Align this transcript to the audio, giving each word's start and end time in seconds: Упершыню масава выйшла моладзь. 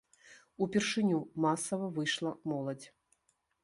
Упершыню 0.63 1.19
масава 1.45 1.93
выйшла 1.99 2.35
моладзь. 2.51 2.87